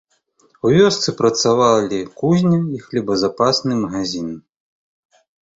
[0.67, 4.29] У вёсцы працавалі кузня і хлебазапасны магазін.